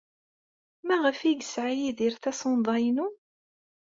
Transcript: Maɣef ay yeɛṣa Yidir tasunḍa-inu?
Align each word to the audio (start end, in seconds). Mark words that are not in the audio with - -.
Maɣef 0.87 1.19
ay 1.21 1.29
yeɛṣa 1.33 1.67
Yidir 1.71 2.13
tasunḍa-inu? 2.23 3.07